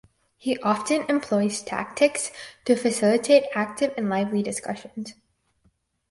He 0.37 0.57
often 0.61 1.03
employs 1.09 1.61
tactics 1.61 2.31
to 2.65 2.75
facilitate 2.75 3.43
active 3.53 3.93
and 3.95 4.09
lively 4.09 4.41
discussions. 4.41 5.13